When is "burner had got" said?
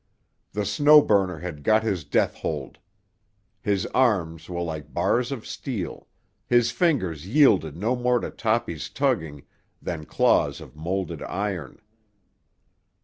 1.03-1.83